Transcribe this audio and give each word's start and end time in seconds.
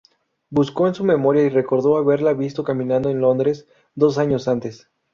Buscó 0.49 0.87
en 0.87 0.95
su 0.95 1.03
memoria 1.03 1.43
y 1.43 1.49
recordó 1.49 1.95
haberla 1.95 2.33
visto 2.33 2.63
caminando 2.63 3.11
en 3.11 3.21
Londres... 3.21 3.67
¡dos 3.93 4.17
años 4.17 4.47
antes! 4.47 4.89